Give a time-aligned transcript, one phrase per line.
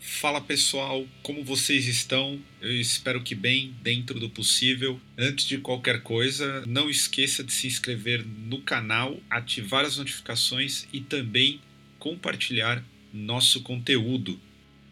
[0.00, 2.40] Fala pessoal, como vocês estão?
[2.60, 5.00] Eu espero que bem, dentro do possível.
[5.16, 11.00] Antes de qualquer coisa, não esqueça de se inscrever no canal, ativar as notificações e
[11.00, 11.60] também
[11.98, 14.40] compartilhar nosso conteúdo.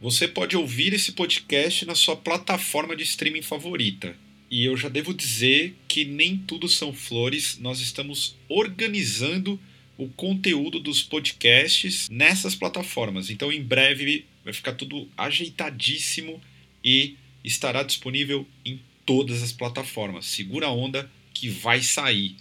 [0.01, 4.17] Você pode ouvir esse podcast na sua plataforma de streaming favorita.
[4.51, 9.59] E eu já devo dizer que nem tudo são flores, nós estamos organizando
[9.97, 13.31] o conteúdo dos podcasts nessas plataformas.
[13.31, 16.41] Então, em breve vai ficar tudo ajeitadíssimo
[16.85, 20.27] e estará disponível em todas as plataformas.
[20.27, 22.37] Segura a onda que vai sair.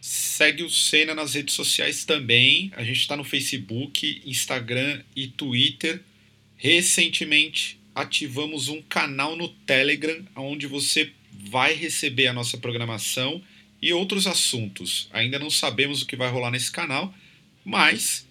[0.00, 2.70] Segue o Senna nas redes sociais também.
[2.76, 6.02] A gente está no Facebook, Instagram e Twitter.
[6.56, 13.42] Recentemente ativamos um canal no Telegram onde você vai receber a nossa programação
[13.80, 15.08] e outros assuntos.
[15.12, 17.12] Ainda não sabemos o que vai rolar nesse canal,
[17.64, 18.26] mas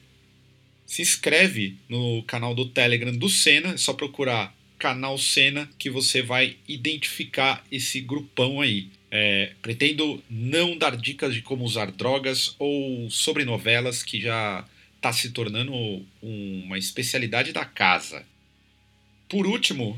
[0.91, 6.21] se inscreve no canal do Telegram do Senna, é só procurar canal Senna que você
[6.21, 8.90] vai identificar esse grupão aí.
[9.10, 15.13] É, pretendo não dar dicas de como usar drogas ou sobre novelas que já está
[15.13, 15.71] se tornando
[16.21, 18.26] uma especialidade da casa.
[19.30, 19.98] Por último,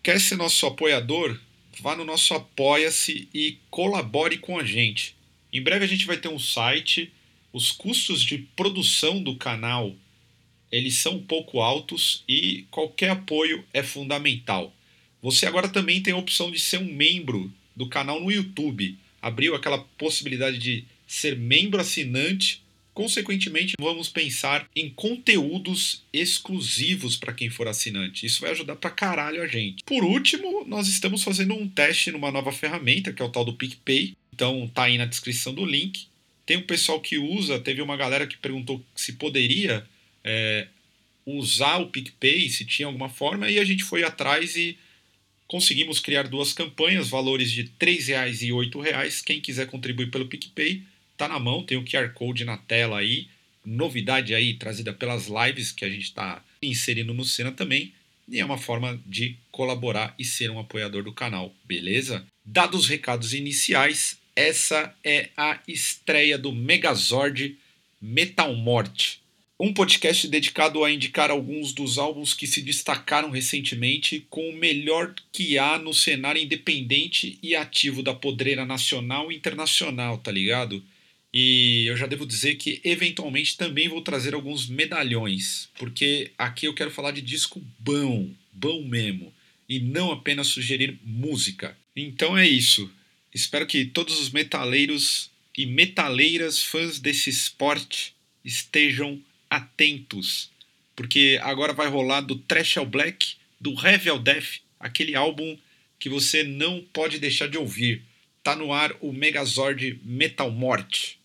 [0.00, 1.40] quer ser nosso apoiador?
[1.80, 5.16] Vá no nosso Apoia-se e colabore com a gente.
[5.52, 7.12] Em breve a gente vai ter um site.
[7.52, 9.96] Os custos de produção do canal
[10.70, 14.74] eles são um pouco altos e qualquer apoio é fundamental.
[15.22, 18.96] Você agora também tem a opção de ser um membro do canal no YouTube.
[19.20, 27.48] Abriu aquela possibilidade de ser membro assinante Consequentemente, vamos pensar em conteúdos exclusivos para quem
[27.48, 28.26] for assinante.
[28.26, 29.84] Isso vai ajudar para caralho a gente.
[29.84, 33.54] Por último, nós estamos fazendo um teste numa nova ferramenta, que é o tal do
[33.54, 34.14] PicPay.
[34.34, 36.08] Então tá aí na descrição do link.
[36.44, 39.86] Tem um pessoal que usa, teve uma galera que perguntou se poderia
[40.24, 40.66] é,
[41.24, 44.78] usar o PicPay, se tinha alguma forma, e a gente foi atrás e
[45.46, 49.24] conseguimos criar duas campanhas, valores de R$ 3,00 e R$ 8,00.
[49.24, 50.82] Quem quiser contribuir pelo PicPay
[51.16, 53.28] tá na mão, tem o QR Code na tela aí.
[53.64, 57.92] Novidade aí trazida pelas lives que a gente está inserindo no Cena também.
[58.28, 62.24] E é uma forma de colaborar e ser um apoiador do canal, beleza?
[62.44, 67.58] Dados os recados iniciais, essa é a estreia do Megazord
[68.00, 69.19] Metal Morte.
[69.62, 75.14] Um podcast dedicado a indicar alguns dos álbuns que se destacaram recentemente com o melhor
[75.30, 80.82] que há no cenário independente e ativo da podreira nacional e internacional, tá ligado?
[81.30, 86.72] E eu já devo dizer que eventualmente também vou trazer alguns medalhões, porque aqui eu
[86.72, 89.30] quero falar de disco bom, bom mesmo,
[89.68, 91.76] e não apenas sugerir música.
[91.94, 92.90] Então é isso.
[93.34, 99.20] Espero que todos os metaleiros e metaleiras fãs desse esporte estejam
[99.50, 100.50] atentos,
[100.94, 105.58] porque agora vai rolar do Trash ao Black, do Heavy ao Death, aquele álbum
[105.98, 108.02] que você não pode deixar de ouvir.
[108.42, 111.18] Tá no ar o Megazord Metal Morte.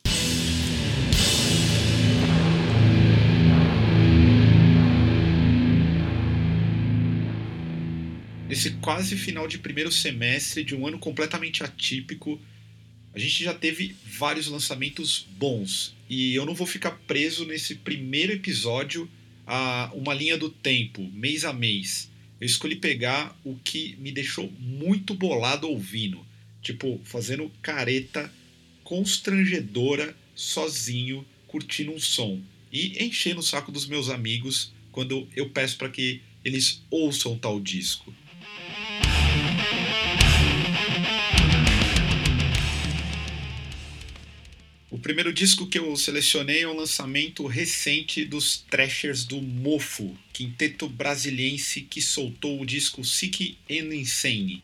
[8.50, 12.40] Nesse quase final de primeiro semestre de um ano completamente atípico,
[13.16, 15.96] a gente já teve vários lançamentos bons.
[16.10, 19.10] E eu não vou ficar preso nesse primeiro episódio
[19.48, 22.12] a uma linha do tempo, mês a mês.
[22.42, 26.26] Eu escolhi pegar o que me deixou muito bolado ouvindo.
[26.62, 28.30] Tipo, fazendo careta
[28.84, 32.42] constrangedora, sozinho, curtindo um som.
[32.70, 37.62] E enchendo o saco dos meus amigos quando eu peço para que eles ouçam tal
[37.62, 38.14] disco.
[44.96, 50.88] O primeiro disco que eu selecionei é um lançamento recente dos Thrashers do Mofo, quinteto
[50.88, 54.64] brasiliense que soltou o disco Sick and Insane.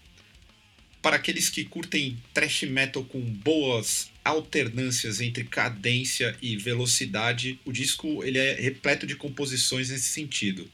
[1.02, 8.24] Para aqueles que curtem thrash metal com boas alternâncias entre cadência e velocidade, o disco
[8.24, 10.66] ele é repleto de composições nesse sentido.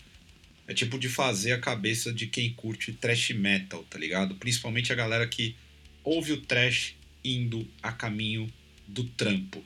[0.67, 4.35] É tipo de fazer a cabeça de quem curte thrash metal, tá ligado?
[4.35, 5.55] Principalmente a galera que
[6.03, 6.93] ouve o thrash
[7.23, 8.53] indo a caminho
[8.87, 9.63] do trampo.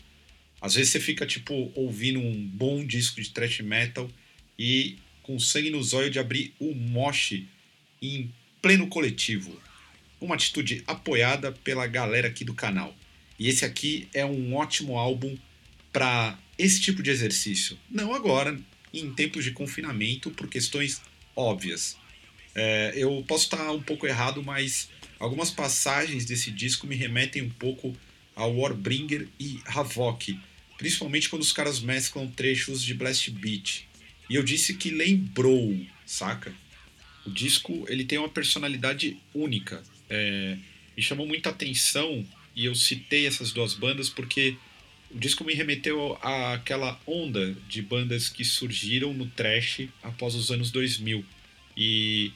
[0.61, 4.09] Às vezes você fica tipo ouvindo um bom disco de thrash metal
[4.57, 7.47] e com sangue nos olhos de abrir o moche
[8.01, 8.31] em
[8.61, 9.59] pleno coletivo.
[10.19, 12.95] Uma atitude apoiada pela galera aqui do canal.
[13.39, 15.35] E esse aqui é um ótimo álbum
[15.91, 17.77] para esse tipo de exercício.
[17.89, 18.59] Não agora,
[18.93, 21.01] em tempos de confinamento por questões
[21.35, 21.97] óbvias.
[22.53, 27.49] É, eu posso estar um pouco errado, mas algumas passagens desse disco me remetem um
[27.49, 27.95] pouco
[28.41, 30.39] a Warbringer e Havok,
[30.77, 33.83] principalmente quando os caras mesclam trechos de Blast Beat.
[34.27, 35.79] E eu disse que lembrou.
[36.05, 36.53] saca?
[37.23, 39.83] O disco ele tem uma personalidade única.
[40.09, 40.57] É,
[40.97, 44.57] me chamou muita atenção e eu citei essas duas bandas porque
[45.11, 50.71] o disco me remeteu àquela onda de bandas que surgiram no trash após os anos
[50.71, 51.23] 2000.
[51.77, 52.31] E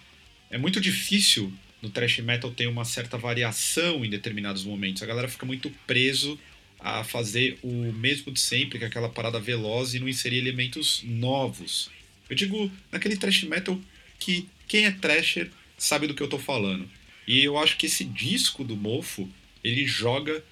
[0.52, 5.04] é muito difícil no thrash metal ter uma certa variação em determinados momentos.
[5.04, 6.40] A galera fica muito preso
[6.80, 11.02] a fazer o mesmo de sempre, que é aquela parada veloz e não inserir elementos
[11.04, 11.90] novos.
[12.30, 13.80] Eu digo naquele thrash metal
[14.20, 16.90] que quem é thrasher sabe do que eu tô falando.
[17.28, 19.30] E eu acho que esse disco do Mofo,
[19.64, 20.44] ele joga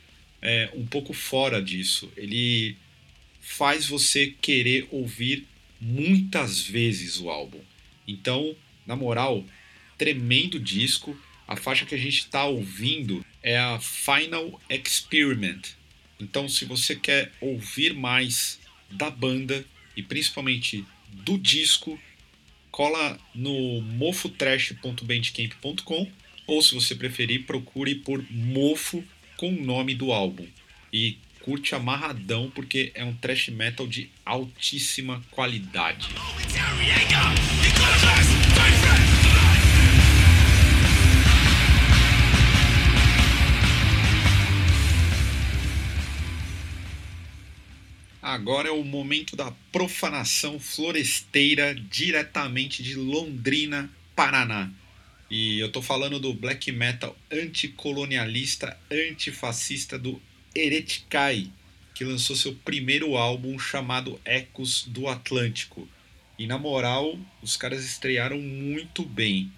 [0.41, 2.11] é, um pouco fora disso.
[2.17, 2.75] Ele
[3.39, 5.45] faz você querer ouvir
[5.79, 7.59] muitas vezes o álbum.
[8.07, 8.55] Então,
[8.85, 9.45] na moral,
[9.97, 11.17] tremendo disco.
[11.47, 15.61] A faixa que a gente está ouvindo é a Final Experiment.
[16.19, 18.59] Então, se você quer ouvir mais
[18.89, 21.99] da banda e principalmente do disco,
[22.71, 26.11] cola no mofotrash.bandcamp.com
[26.45, 29.03] ou se você preferir, procure por Mofo
[29.37, 30.45] com o nome do álbum.
[30.91, 36.09] E curte amarradão porque é um thrash metal de altíssima qualidade.
[48.33, 54.71] Agora é o momento da profanação floresteira diretamente de Londrina, Paraná.
[55.29, 60.19] E eu tô falando do black metal anticolonialista, antifascista do
[60.55, 61.51] Heretikai,
[61.93, 65.87] que lançou seu primeiro álbum chamado Ecos do Atlântico.
[66.39, 69.51] E na moral, os caras estrearam muito bem.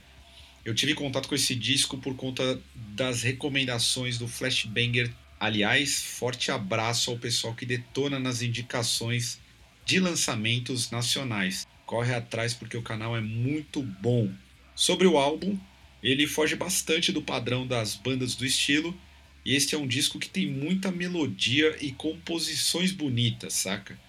[0.66, 7.11] Eu tive contato com esse disco por conta das recomendações do Flashbanger Aliás, forte abraço
[7.11, 9.39] ao pessoal que detona nas indicações
[9.85, 11.67] de lançamentos nacionais.
[11.85, 14.31] Corre atrás porque o canal é muito bom.
[14.75, 15.57] Sobre o álbum,
[16.01, 18.95] ele foge bastante do padrão das bandas do estilo,
[19.43, 23.99] e este é um disco que tem muita melodia e composições bonitas, saca?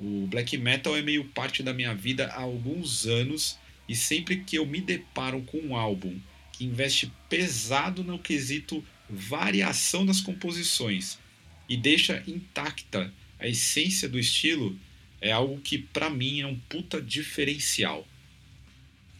[0.00, 3.58] O black metal é meio parte da minha vida há alguns anos,
[3.88, 6.18] e sempre que eu me deparo com um álbum
[6.52, 11.18] que investe pesado no quesito variação das composições
[11.68, 14.78] e deixa intacta a essência do estilo,
[15.20, 18.06] é algo que para mim é um puta diferencial.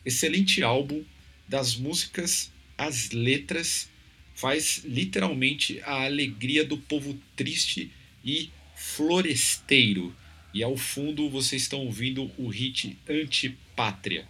[0.04, 1.04] Excelente álbum,
[1.46, 3.88] das músicas às letras,
[4.34, 7.90] faz literalmente a alegria do povo triste
[8.24, 10.14] e floresteiro.
[10.54, 14.26] E ao fundo vocês estão ouvindo o hit Antipátria.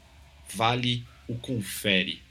[0.54, 2.22] Vale o confere.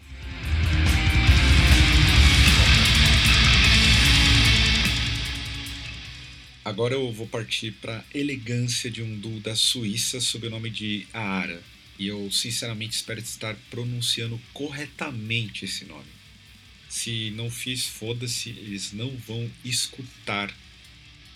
[6.68, 11.08] Agora eu vou partir para elegância de um duo da Suíça sob o nome de
[11.14, 11.64] Aara.
[11.98, 16.10] E eu sinceramente espero estar pronunciando corretamente esse nome.
[16.90, 20.54] Se não fiz, foda-se, eles não vão escutar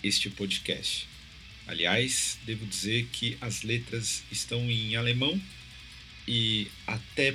[0.02, 1.08] este podcast.
[1.66, 5.40] Aliás, devo dizer que as letras estão em alemão
[6.28, 7.34] e até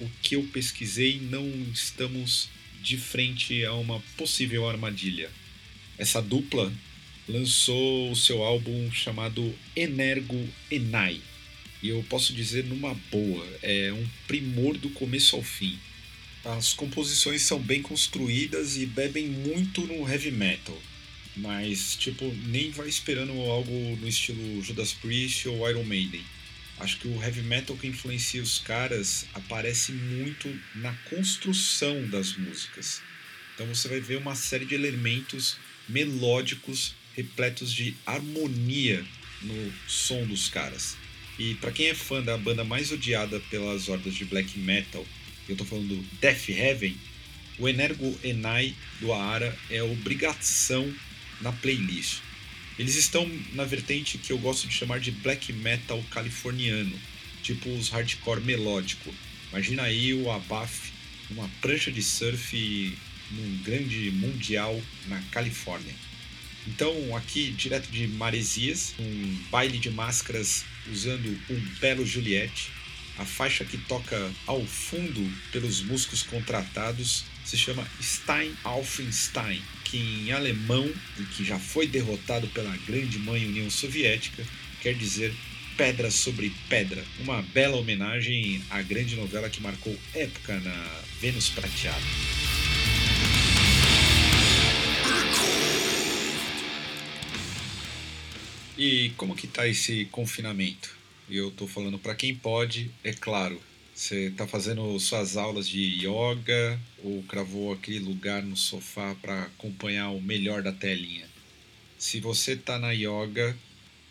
[0.00, 2.48] o que eu pesquisei não estamos
[2.82, 5.30] de frente a uma possível armadilha.
[5.96, 6.72] Essa dupla
[7.28, 11.20] lançou o seu álbum chamado Energo Enai.
[11.82, 15.78] E eu posso dizer numa boa, é um primor do começo ao fim.
[16.44, 20.80] As composições são bem construídas e bebem muito no heavy metal,
[21.36, 26.24] mas tipo, nem vai esperando algo no estilo Judas Priest ou Iron Maiden.
[26.78, 33.00] Acho que o heavy metal que influencia os caras aparece muito na construção das músicas.
[33.54, 35.56] Então você vai ver uma série de elementos
[35.88, 39.04] melódicos repletos de harmonia
[39.42, 40.96] no som dos caras.
[41.38, 45.04] E para quem é fã da banda mais odiada pelas hordas de black metal,
[45.48, 46.96] eu tô falando do Death Heaven,
[47.58, 50.92] o Energo Enai do Aara é obrigação
[51.40, 52.18] na playlist.
[52.78, 56.98] Eles estão na vertente que eu gosto de chamar de black metal californiano,
[57.42, 59.14] tipo os hardcore melódico.
[59.50, 60.92] Imagina aí o Abaf
[61.30, 62.98] numa prancha de surf
[63.30, 65.94] num grande mundial na Califórnia.
[66.66, 72.70] Então, aqui, direto de Maresias, um baile de máscaras usando um belo Juliette.
[73.18, 79.96] A faixa que toca ao fundo pelos músicos contratados se chama Stein auf Stein, que
[79.96, 84.44] em alemão, e que já foi derrotado pela grande mãe União Soviética,
[84.82, 85.32] quer dizer
[85.76, 87.04] pedra sobre pedra.
[87.20, 92.45] Uma bela homenagem à grande novela que marcou época na Vênus Prateada.
[98.86, 100.94] E como que tá esse confinamento?
[101.28, 103.60] Eu tô falando para quem pode, é claro.
[103.92, 110.10] Você está fazendo suas aulas de yoga ou cravou aquele lugar no sofá para acompanhar
[110.10, 111.26] o melhor da telinha?
[111.98, 113.58] Se você está na yoga,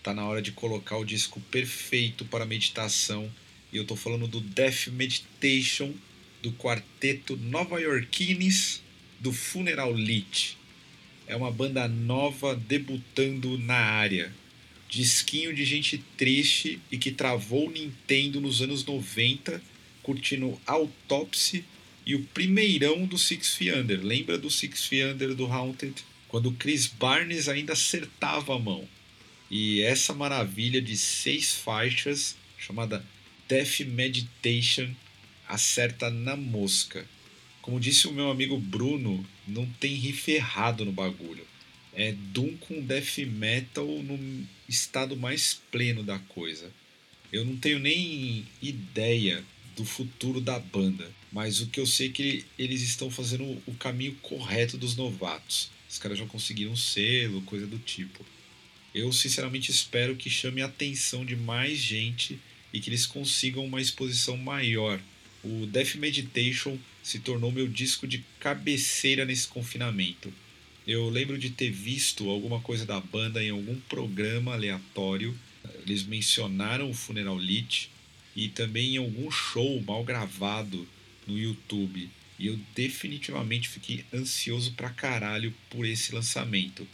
[0.04, 3.32] tá na hora de colocar o disco perfeito para meditação.
[3.72, 5.94] E eu estou falando do Death Meditation
[6.44, 8.84] do quarteto Nova Yorkines
[9.22, 10.58] do Funeral Lit.
[11.28, 14.34] É uma banda nova debutando na área
[14.96, 19.62] disquinho de gente triste e que travou o Nintendo nos anos 90,
[20.02, 21.66] curtindo Autopsy
[22.06, 23.88] e o primeirão do Six Feet.
[24.02, 25.94] Lembra do Six Feet do Haunted?
[26.30, 28.88] Quando Chris Barnes ainda acertava a mão.
[29.52, 33.06] E essa maravilha de seis faixas, chamada
[33.50, 34.90] Death Meditation,
[35.46, 37.06] acerta na mosca.
[37.62, 41.46] Como disse o meu amigo Bruno, não tem riff errado no bagulho
[41.96, 46.72] é Doom com death metal no estado mais pleno da coisa.
[47.32, 49.44] Eu não tenho nem ideia
[49.76, 53.74] do futuro da banda, mas o que eu sei é que eles estão fazendo o
[53.76, 55.70] caminho correto dos novatos.
[55.90, 58.26] Os caras já conseguiram um selo, coisa do tipo.
[58.94, 62.40] Eu sinceramente espero que chame a atenção de mais gente
[62.74, 65.00] e que eles consigam uma exposição maior.
[65.44, 70.34] O Death Meditation se tornou meu disco de cabeceira nesse confinamento
[70.88, 75.36] eu lembro de ter visto alguma coisa da banda em algum programa aleatório.
[75.86, 77.90] Eles mencionaram o Funeral Lit
[78.36, 80.88] e também em algum show mal gravado
[81.26, 82.10] no YouTube.
[82.38, 86.88] E eu definitivamente fiquei ansioso pra caralho por esse lançamento.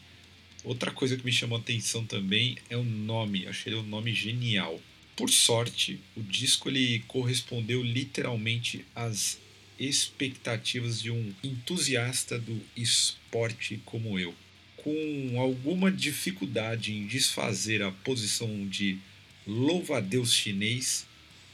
[0.64, 4.80] Outra coisa que me chamou a atenção também é o nome, achei o nome genial.
[5.16, 9.40] Por sorte, o disco ele correspondeu literalmente às
[9.88, 14.34] expectativas de um entusiasta do esporte como eu.
[14.78, 19.00] Com alguma dificuldade em desfazer a posição de
[19.46, 21.06] louva-a-Deus chinês,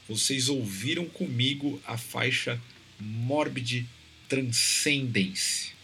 [0.06, 2.60] vocês ouviram comigo a faixa
[3.00, 3.86] Morbid
[4.28, 5.77] Transcendence.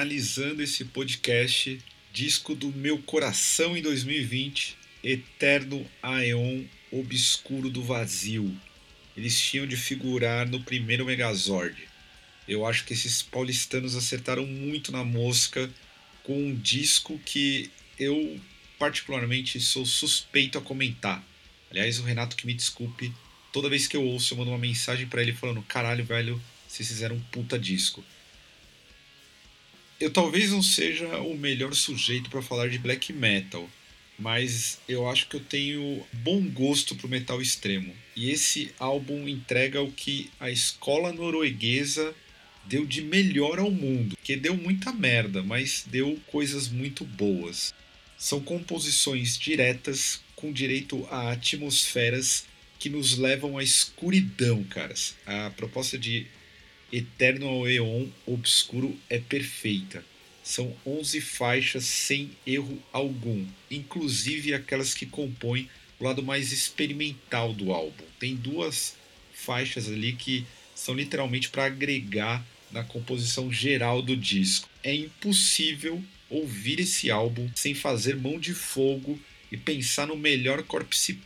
[0.00, 1.78] Finalizando esse podcast,
[2.10, 8.50] disco do meu coração em 2020, Eterno Aeon Obscuro do Vazio.
[9.14, 11.76] Eles tinham de figurar no primeiro Megazord.
[12.48, 15.70] Eu acho que esses paulistanos acertaram muito na mosca
[16.22, 18.40] com um disco que eu
[18.78, 21.22] particularmente sou suspeito a comentar.
[21.70, 23.12] Aliás, o Renato que me desculpe,
[23.52, 26.88] toda vez que eu ouço eu mando uma mensagem para ele falando: "Caralho, velho, vocês
[26.88, 28.02] fizeram um puta disco"
[30.00, 33.68] eu talvez não seja o melhor sujeito para falar de black metal,
[34.18, 37.94] mas eu acho que eu tenho bom gosto pro metal extremo.
[38.16, 42.14] E esse álbum entrega o que a escola norueguesa
[42.64, 47.74] deu de melhor ao mundo, que deu muita merda, mas deu coisas muito boas.
[48.16, 52.46] São composições diretas com direito a atmosferas
[52.78, 55.14] que nos levam à escuridão, caras.
[55.26, 56.26] A proposta de
[56.92, 60.04] Eterno ao Eon Obscuro é perfeita.
[60.42, 65.68] São 11 faixas sem erro algum, inclusive aquelas que compõem
[65.98, 68.04] o lado mais experimental do álbum.
[68.18, 68.96] Tem duas
[69.32, 70.44] faixas ali que
[70.74, 74.68] são literalmente para agregar na composição geral do disco.
[74.82, 79.20] É impossível ouvir esse álbum sem fazer mão de fogo
[79.52, 81.18] e pensar no melhor corpse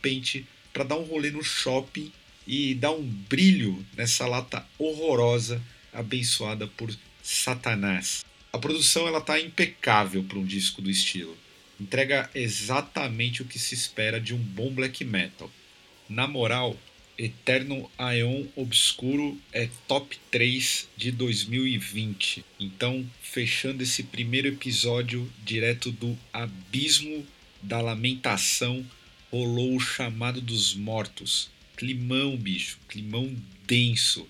[0.73, 2.11] para dar um rolê no shopping
[2.47, 5.61] e dá um brilho nessa lata horrorosa
[5.91, 8.23] abençoada por Satanás.
[8.51, 11.35] A produção ela tá impecável para um disco do estilo.
[11.79, 15.51] Entrega exatamente o que se espera de um bom black metal.
[16.07, 16.77] Na moral,
[17.17, 22.45] Eterno Aeon Obscuro é top 3 de 2020.
[22.59, 27.25] Então, fechando esse primeiro episódio direto do abismo
[27.61, 28.85] da lamentação,
[29.31, 33.35] rolou o chamado dos mortos Climão, bicho, climão
[33.67, 34.27] denso.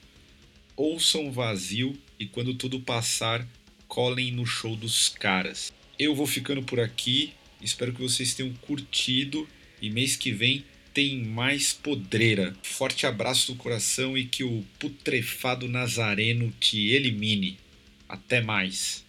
[0.75, 3.47] Ouçam vazio e quando tudo passar,
[3.87, 5.71] colhem no show dos caras.
[5.97, 9.47] Eu vou ficando por aqui, espero que vocês tenham curtido
[9.81, 12.55] e mês que vem tem mais podreira.
[12.63, 17.57] Forte abraço do coração e que o putrefado nazareno te elimine.
[18.07, 19.04] Até mais.